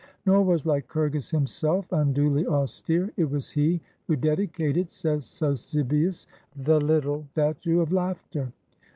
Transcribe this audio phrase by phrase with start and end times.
[0.25, 7.27] Nor was Lycurgus himself unduly austere; it was he who dedicated, says Sosibius, the little
[7.33, 8.51] statue of Laughter.